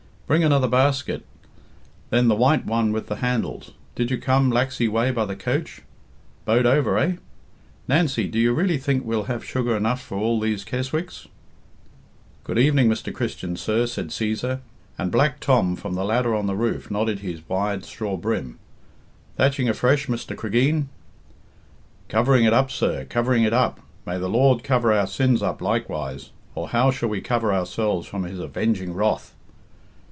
Bring 0.27 0.45
another 0.45 0.69
basket, 0.69 1.25
then; 2.09 2.29
the 2.29 2.35
white 2.35 2.63
one 2.65 2.93
with 2.93 3.07
the 3.07 3.17
handles. 3.17 3.73
Did 3.95 4.09
you 4.09 4.17
come 4.17 4.49
Laxey 4.49 4.87
way 4.87 5.11
by 5.11 5.25
the 5.25 5.35
coach? 5.35 5.81
Bode 6.45 6.65
over, 6.65 6.97
eh? 6.97 7.15
Nancy, 7.85 8.29
do 8.29 8.39
you 8.39 8.53
really 8.53 8.77
think 8.77 9.03
we'll 9.03 9.25
have 9.25 9.43
sugar 9.43 9.75
enough 9.75 10.01
for 10.01 10.17
all 10.17 10.39
these 10.39 10.63
Keswicks?" 10.63 11.27
"Good 12.45 12.57
evenin', 12.57 12.87
Mr. 12.87 13.13
Christian, 13.13 13.57
sir," 13.57 13.85
said 13.85 14.07
Cæsar. 14.07 14.61
And 14.97 15.11
Black 15.11 15.41
Tom, 15.41 15.75
from 15.75 15.95
the 15.95 16.05
ladder 16.05 16.33
on 16.33 16.47
the 16.47 16.55
roof, 16.55 16.89
nodded 16.89 17.19
his 17.19 17.41
wide 17.49 17.83
straw 17.83 18.15
brim. 18.15 18.57
"Thatching 19.35 19.67
afresh, 19.67 20.07
Mr. 20.07 20.33
Cregeen?" 20.33 20.87
"Covering 22.07 22.45
it 22.45 22.53
up, 22.53 22.71
sir; 22.71 23.03
covering 23.03 23.43
it 23.43 23.51
up. 23.53 23.81
May 24.07 24.17
the 24.17 24.29
Lord 24.29 24.63
cover 24.63 24.93
our 24.93 25.07
sins 25.07 25.43
up 25.43 25.61
likewise, 25.61 26.31
or 26.55 26.69
how 26.69 26.89
shall 26.89 27.09
we 27.09 27.19
cover 27.19 27.53
ourselves 27.53 28.07
from 28.07 28.23
His 28.23 28.39
avenging 28.39 28.93
wrath?" 28.93 29.35